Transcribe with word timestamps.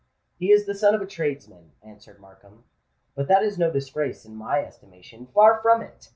"He 0.39 0.51
is 0.51 0.65
the 0.65 0.73
son 0.73 0.95
of 0.95 1.01
a 1.03 1.05
tradesman," 1.05 1.73
answered 1.83 2.19
Markham. 2.19 2.63
"But 3.13 3.27
that 3.27 3.43
is 3.43 3.59
no 3.59 3.69
disgrace 3.69 4.25
in 4.25 4.35
my 4.35 4.61
estimation: 4.65 5.27
far 5.27 5.61
from 5.61 5.83
it! 5.83 6.09